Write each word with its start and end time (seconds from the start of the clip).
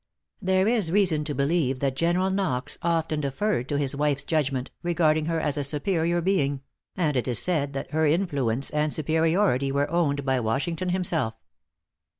There 0.41 0.67
is 0.67 0.91
reason 0.91 1.23
to 1.25 1.35
believe 1.35 1.77
that 1.77 1.95
General 1.95 2.31
Knox 2.31 2.79
often 2.81 3.21
deferred 3.21 3.69
to 3.69 3.77
his 3.77 3.95
wife's 3.95 4.23
judgment, 4.23 4.71
regarding 4.81 5.25
her 5.25 5.39
as 5.39 5.59
a 5.59 5.63
superior 5.63 6.21
being; 6.21 6.63
and 6.97 7.15
it 7.15 7.27
is 7.27 7.37
said 7.37 7.73
that 7.73 7.91
her 7.91 8.07
influence 8.07 8.71
and 8.71 8.91
superiority 8.91 9.71
were 9.71 9.91
owned 9.91 10.25
by 10.25 10.39
Washington 10.39 10.89
himself. 10.89 11.35